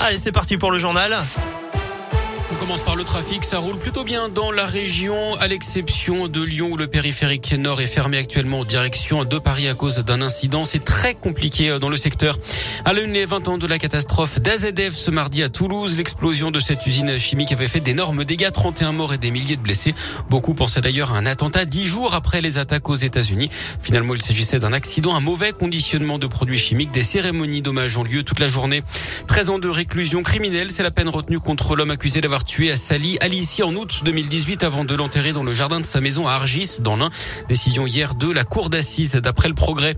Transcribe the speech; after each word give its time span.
Allez, 0.00 0.18
c'est 0.18 0.32
parti 0.32 0.58
pour 0.58 0.70
le 0.70 0.78
journal. 0.78 1.16
Commence 2.58 2.80
par 2.80 2.96
le 2.96 3.04
trafic. 3.04 3.44
Ça 3.44 3.58
roule 3.58 3.78
plutôt 3.78 4.02
bien 4.02 4.28
dans 4.28 4.50
la 4.50 4.64
région, 4.64 5.36
à 5.36 5.46
l'exception 5.46 6.26
de 6.26 6.42
Lyon 6.42 6.70
où 6.72 6.76
le 6.76 6.88
périphérique 6.88 7.52
nord 7.52 7.80
est 7.80 7.86
fermé 7.86 8.18
actuellement 8.18 8.60
en 8.60 8.64
direction 8.64 9.24
de 9.24 9.38
Paris 9.38 9.68
à 9.68 9.74
cause 9.74 9.98
d'un 9.98 10.20
incident. 10.20 10.64
C'est 10.64 10.84
très 10.84 11.14
compliqué 11.14 11.70
euh, 11.70 11.78
dans 11.78 11.88
le 11.88 11.96
secteur. 11.96 12.36
À 12.84 12.94
l'une 12.94 13.12
des 13.12 13.26
20 13.26 13.46
ans 13.48 13.58
de 13.58 13.66
la 13.68 13.78
catastrophe 13.78 14.40
d'AZF 14.40 14.94
ce 14.94 15.10
mardi 15.12 15.44
à 15.44 15.48
Toulouse, 15.48 15.96
l'explosion 15.96 16.50
de 16.50 16.58
cette 16.58 16.84
usine 16.84 17.16
chimique 17.16 17.52
avait 17.52 17.68
fait 17.68 17.80
d'énormes 17.80 18.24
dégâts, 18.24 18.50
31 18.50 18.90
morts 18.90 19.14
et 19.14 19.18
des 19.18 19.30
milliers 19.30 19.56
de 19.56 19.62
blessés. 19.62 19.94
Beaucoup 20.28 20.54
pensaient 20.54 20.80
d'ailleurs 20.80 21.12
à 21.12 21.18
un 21.18 21.26
attentat 21.26 21.64
dix 21.64 21.86
jours 21.86 22.14
après 22.14 22.40
les 22.40 22.58
attaques 22.58 22.88
aux 22.88 22.96
États-Unis. 22.96 23.50
Finalement, 23.82 24.14
il 24.14 24.22
s'agissait 24.22 24.58
d'un 24.58 24.72
accident, 24.72 25.14
un 25.14 25.20
mauvais 25.20 25.52
conditionnement 25.52 26.18
de 26.18 26.26
produits 26.26 26.58
chimiques. 26.58 26.90
Des 26.90 27.04
cérémonies 27.04 27.62
d'hommage 27.62 27.96
ont 27.96 28.04
lieu 28.04 28.24
toute 28.24 28.40
la 28.40 28.48
journée. 28.48 28.82
13 29.28 29.50
ans 29.50 29.58
de 29.60 29.68
réclusion 29.68 30.24
criminelle, 30.24 30.72
c'est 30.72 30.82
la 30.82 30.90
peine 30.90 31.08
retenue 31.08 31.38
contre 31.38 31.76
l'homme 31.76 31.92
accusé 31.92 32.20
d'avoir 32.20 32.44
tué 32.48 32.72
à 32.72 32.76
Sali 32.76 33.18
Alici 33.20 33.62
en 33.62 33.74
août 33.74 34.00
2018 34.04 34.64
avant 34.64 34.84
de 34.86 34.94
l'enterrer 34.94 35.32
dans 35.32 35.44
le 35.44 35.52
jardin 35.52 35.80
de 35.80 35.84
sa 35.84 36.00
maison 36.00 36.26
à 36.26 36.32
Argis 36.32 36.80
dans 36.80 36.96
l'Ain. 36.96 37.10
Décision 37.48 37.86
hier 37.86 38.14
de 38.14 38.32
la 38.32 38.42
cour 38.42 38.70
d'assises 38.70 39.12
d'après 39.12 39.48
le 39.48 39.54
progrès. 39.54 39.94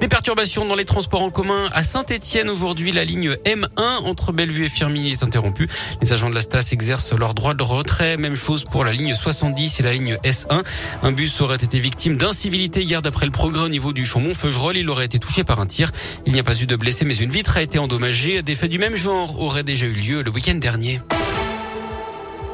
Des 0.00 0.08
perturbations 0.08 0.64
dans 0.64 0.76
les 0.76 0.86
transports 0.86 1.22
en 1.22 1.30
commun 1.30 1.68
à 1.72 1.84
Saint-Etienne 1.84 2.48
aujourd'hui. 2.48 2.90
La 2.90 3.04
ligne 3.04 3.36
M1 3.44 3.98
entre 4.04 4.32
Bellevue 4.32 4.64
et 4.64 4.68
Firminy 4.68 5.12
est 5.12 5.22
interrompue. 5.22 5.68
Les 6.00 6.14
agents 6.14 6.30
de 6.30 6.34
la 6.34 6.40
Stas 6.40 6.70
exercent 6.72 7.12
leur 7.12 7.34
droit 7.34 7.52
de 7.52 7.62
retrait. 7.62 8.16
Même 8.16 8.34
chose 8.34 8.64
pour 8.64 8.82
la 8.82 8.92
ligne 8.92 9.14
70 9.14 9.80
et 9.80 9.82
la 9.82 9.92
ligne 9.92 10.16
S1. 10.24 10.64
Un 11.02 11.12
bus 11.12 11.38
aurait 11.42 11.56
été 11.56 11.78
victime 11.78 12.16
d'incivilité 12.16 12.80
hier 12.80 13.02
d'après 13.02 13.26
le 13.26 13.32
progrès 13.32 13.64
au 13.64 13.68
niveau 13.68 13.92
du 13.92 14.06
Chaumont-Feugerolles. 14.06 14.78
Il 14.78 14.88
aurait 14.88 15.04
été 15.04 15.18
touché 15.18 15.44
par 15.44 15.60
un 15.60 15.66
tir. 15.66 15.92
Il 16.24 16.32
n'y 16.32 16.40
a 16.40 16.44
pas 16.44 16.58
eu 16.58 16.64
de 16.64 16.76
blessés 16.76 17.04
mais 17.04 17.16
une 17.16 17.30
vitre 17.30 17.58
a 17.58 17.62
été 17.62 17.78
endommagée. 17.78 18.42
Des 18.42 18.54
faits 18.54 18.70
du 18.70 18.78
même 18.78 18.96
genre 18.96 19.38
auraient 19.38 19.64
déjà 19.64 19.84
eu 19.84 19.92
lieu 19.92 20.22
le 20.22 20.30
week-end 20.30 20.54
dernier. 20.54 20.98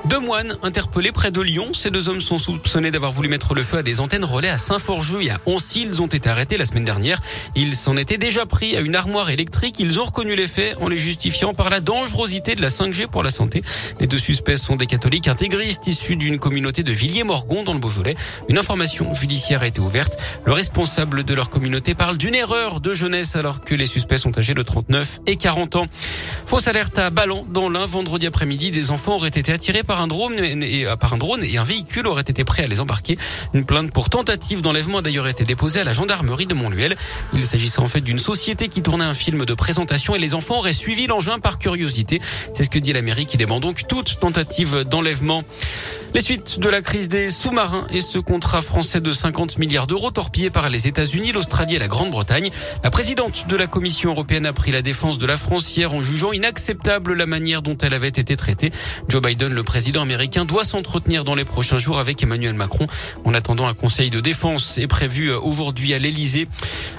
Deux 0.09 0.21
moines 0.21 0.57
interpellés 0.63 1.11
près 1.11 1.33
de 1.33 1.41
Lyon. 1.41 1.73
Ces 1.73 1.91
deux 1.91 2.09
hommes 2.09 2.21
sont 2.21 2.39
soupçonnés 2.39 2.93
d'avoir 2.93 3.11
voulu 3.11 3.29
mettre 3.29 3.55
le 3.55 3.65
feu 3.65 3.79
à 3.79 3.83
des 3.83 3.99
antennes 3.99 4.25
relais 4.25 4.49
à 4.49 4.57
Saint-Forgeux 4.57 5.25
et 5.25 5.31
à 5.31 5.41
Oncy. 5.47 5.83
Ils 5.83 6.01
ont 6.01 6.07
été 6.07 6.29
arrêtés 6.29 6.57
la 6.57 6.65
semaine 6.65 6.85
dernière. 6.85 7.21
Ils 7.57 7.75
s'en 7.75 7.97
étaient 7.97 8.17
déjà 8.17 8.47
pris 8.47 8.77
à 8.77 8.81
une 8.81 8.95
armoire 8.95 9.31
électrique. 9.31 9.81
Ils 9.81 9.99
ont 9.99 10.05
reconnu 10.05 10.37
les 10.37 10.47
faits 10.47 10.77
en 10.81 10.87
les 10.87 11.01
justifiant 11.01 11.55
par 11.55 11.71
la 11.71 11.81
dangerosité 11.81 12.55
de 12.55 12.63
la 12.63 12.69
5G 12.69 13.09
pour 13.09 13.25
la 13.25 13.31
santé. 13.31 13.65
Les 13.99 14.07
deux 14.07 14.19
suspects 14.19 14.57
sont 14.57 14.77
des 14.77 14.87
catholiques 14.87 15.27
intégristes 15.27 15.89
issus 15.89 16.15
d'une 16.15 16.39
communauté 16.39 16.85
de 16.85 16.93
Villiers-Morgon 16.93 17.65
dans 17.65 17.73
le 17.73 17.81
Beaujolais. 17.81 18.15
Une 18.49 18.59
information 18.59 19.13
judiciaire 19.13 19.63
a 19.63 19.67
été 19.67 19.81
ouverte. 19.81 20.19
Le 20.45 20.53
responsable 20.53 21.25
de 21.25 21.35
leur 21.35 21.51
communauté 21.51 21.97
parle 21.97 22.17
d'une 22.17 22.37
erreur 22.37 22.79
de 22.79 22.95
jeunesse 22.95 23.35
alors 23.35 23.61
que 23.61 23.75
les 23.75 23.87
suspects 23.87 24.19
sont 24.19 24.39
âgés 24.39 24.55
de 24.55 24.63
39 24.63 25.23
et 25.27 25.35
40 25.35 25.75
ans. 25.75 25.87
Fausse 26.47 26.69
alerte 26.69 26.97
à 26.97 27.11
Ballon 27.11 27.45
dans 27.51 27.69
l'un 27.69 27.87
vendredi 27.87 28.29
après-midi. 28.29 28.71
Des 28.71 28.93
enfants 28.93 29.17
auraient 29.17 29.29
été 29.31 29.51
attirés 29.53 29.83
par 29.83 29.96
un 30.01 30.07
drone 30.07 30.35
et 30.39 30.87
euh, 30.87 30.97
par 30.97 31.15
un 31.15 31.19
drone 31.19 31.43
et 31.43 31.57
un 31.59 31.63
véhicule 31.63 32.07
aurait 32.07 32.23
été 32.23 32.45
prêt 32.45 32.65
à 32.65 32.67
les 32.67 32.81
embarquer. 32.81 33.17
Une 33.55 33.65
plainte 33.65 33.93
pour 33.93 34.11
tentative 34.11 34.63
d'enlèvement 34.63 34.99
a 34.99 35.03
d'ailleurs 35.03 35.29
été 35.29 35.45
déposée 35.45 35.81
à 35.81 35.85
la 35.85 35.93
gendarmerie 35.93 36.47
de 36.47 36.55
Montluel. 36.55 36.97
Il 37.33 37.45
s'agissait 37.45 37.81
en 37.81 37.87
fait 37.87 38.01
d'une 38.01 38.19
société 38.19 38.69
qui 38.69 38.83
tournait 38.83 39.05
un 39.05 39.15
film 39.15 39.45
de 39.45 39.55
présentation 39.55 40.15
et 40.15 40.19
les 40.19 40.35
enfants 40.35 40.59
auraient 40.59 40.73
suivi 40.73 41.07
l'engin 41.07 41.39
par 41.39 41.59
curiosité. 41.59 42.21
C'est 42.55 42.65
ce 42.65 42.71
que 42.71 42.79
dit 42.79 42.93
la 42.93 43.03
mairie 43.03 43.27
qui 43.27 43.37
dément 43.37 43.61
donc 43.61 43.87
toute 43.87 44.19
tentative 44.21 44.85
d'enlèvement. 44.85 45.45
Les 46.15 46.23
suites 46.23 46.61
de 46.61 46.69
la 46.69 46.81
crise 46.81 47.09
des 47.09 47.29
sous-marins 47.29 47.87
et 47.91 48.01
ce 48.01 48.19
contrat 48.19 48.63
français 48.63 49.01
de 49.01 49.13
50 49.13 49.59
milliards 49.59 49.87
d'euros 49.87 50.11
torpillé 50.11 50.49
par 50.49 50.71
les 50.71 50.89
États-Unis, 50.89 51.33
l'Australie 51.33 51.75
et 51.75 51.79
la 51.79 51.89
Grande-Bretagne. 51.89 52.51
La 52.83 52.91
présidente 52.91 53.47
de 53.49 53.57
la 53.57 53.67
Commission 53.67 54.13
européenne 54.13 54.47
a 54.47 54.55
pris 54.55 54.73
la 54.73 54.81
défense 54.81 55.19
de 55.19 55.27
la 55.27 55.37
frontière 55.37 55.93
en 55.93 56.03
jugeant 56.03 56.33
inacceptable 56.33 57.13
la 57.13 57.27
manière 57.27 57.61
dont 57.61 57.77
elle 57.77 57.93
avait 57.93 58.09
été 58.09 58.35
traitée. 58.35 58.73
Joe 59.09 59.21
Biden, 59.21 59.53
le 59.53 59.63
président 59.63 60.01
américain, 60.01 60.47
doit 60.47 60.65
s'entretenir 60.65 61.25
dans 61.25 61.35
les 61.35 61.45
prochains 61.45 61.79
jours 61.79 61.99
avec 61.99 62.23
Emmanuel 62.23 62.55
Macron. 62.55 62.87
En 63.25 63.35
attendant, 63.35 63.67
un 63.67 63.75
conseil 63.75 64.09
de 64.09 64.21
défense 64.21 64.79
est 64.79 64.87
prévu 64.87 65.33
aujourd'hui 65.33 65.93
à 65.93 65.99
l'Elysée. 65.99 66.49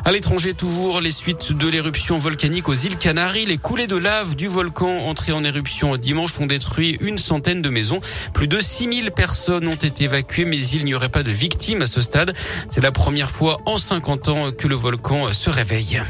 À 0.06 0.12
l'étranger, 0.12 0.54
toujours 0.54 1.02
les 1.02 1.12
suites 1.12 1.54
de 1.54 1.68
l'éruption 1.68 2.18
volcanique 2.18 2.70
aux 2.70 2.76
îles 2.76 2.98
Canaries. 2.98 3.48
Les 3.48 3.58
coulées 3.58 3.88
de 3.88 3.96
lave 3.96 4.36
du 4.36 4.48
volcan 4.48 5.08
entré 5.08 5.32
en 5.32 5.44
éruption 5.44 5.98
dimanche 5.98 6.40
ont 6.40 6.46
détruit 6.46 6.98
une 7.02 7.18
centaine 7.18 7.64
de 7.64 7.70
maisons. 7.70 8.00
Plus 8.34 8.48
de 8.48 8.60
6000 8.60 9.07
personnes 9.12 9.68
ont 9.68 9.76
été 9.76 10.06
évacuées, 10.06 10.46
mais 10.46 10.58
il 10.58 10.86
n'y 10.86 10.94
aurait 10.94 11.10
pas 11.10 11.24
de 11.24 11.32
victimes 11.32 11.82
à 11.82 11.88
ce 11.88 12.02
stade. 12.02 12.34
C'est 12.72 12.82
la 12.82 12.92
première 12.92 13.32
fois 13.32 13.58
en 13.66 13.78
50 13.78 14.28
ans 14.30 14.52
que 14.52 14.68
le 14.68 14.76
volcan 14.76 15.32
se 15.32 15.50
réveille. 15.50 16.02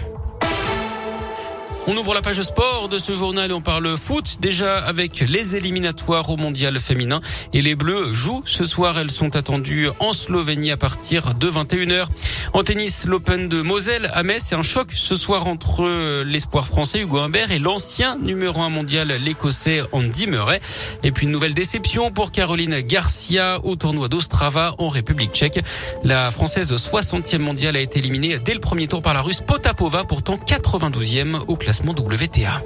On 1.90 1.96
ouvre 1.96 2.14
la 2.14 2.22
page 2.22 2.42
sport 2.42 2.90
de 2.90 2.98
ce 2.98 3.16
journal 3.16 3.50
et 3.50 3.54
on 3.54 3.62
parle 3.62 3.96
foot 3.96 4.40
déjà 4.42 4.78
avec 4.78 5.22
les 5.22 5.56
éliminatoires 5.56 6.30
au 6.30 6.36
mondial 6.36 6.78
féminin 6.82 7.22
et 7.54 7.62
les 7.62 7.76
Bleus 7.76 8.12
jouent 8.12 8.42
ce 8.44 8.66
soir. 8.66 9.00
Elles 9.00 9.10
sont 9.10 9.38
attendues 9.38 9.88
en 10.02 10.12
Slovénie 10.12 10.72
à 10.72 10.76
partir 10.76 11.34
de 11.34 11.50
21h. 11.50 12.08
En 12.52 12.64
tennis, 12.64 13.06
l'Open 13.06 13.48
de 13.48 13.62
Moselle 13.62 14.12
à 14.14 14.24
Metz, 14.24 14.44
c'est 14.48 14.56
un 14.56 14.64
choc 14.64 14.90
ce 14.94 15.16
soir 15.16 15.48
entre 15.48 16.24
l'espoir 16.24 16.68
français 16.68 17.00
Hugo 17.00 17.20
Humbert 17.20 17.52
et 17.52 17.60
l'ancien 17.60 18.18
numéro 18.18 18.62
un 18.62 18.70
mondial 18.70 19.08
l'écossais 19.08 19.82
Andy 19.94 20.28
Murray. 20.28 20.60
Et 21.04 21.12
puis 21.14 21.26
une 21.26 21.32
nouvelle 21.32 21.54
déception 21.54 22.12
pour 22.12 22.34
Caroline 22.34 22.82
Garcia 22.82 23.62
au 23.64 23.78
tournoi 23.78 24.10
d'Ostrava 24.10 24.76
en 24.78 24.90
République 24.90 25.32
tchèque. 25.32 25.64
La 26.04 26.32
française 26.32 26.74
60e 26.74 27.38
mondiale 27.38 27.78
a 27.78 27.80
été 27.80 28.00
éliminée 28.00 28.40
dès 28.40 28.54
le 28.54 28.60
premier 28.60 28.88
tour 28.88 29.02
par 29.02 29.14
la 29.14 29.22
russe 29.22 29.40
Potapova, 29.40 30.04
pourtant 30.04 30.36
92e 30.36 31.40
au 31.48 31.56
classement 31.78 31.94
WTA. 31.94 32.62